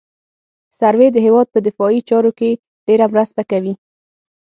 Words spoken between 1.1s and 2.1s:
د هېواد په دفاعي